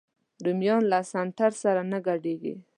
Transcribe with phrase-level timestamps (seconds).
[0.45, 2.55] رومیان له سنتر سره نه ګډېږي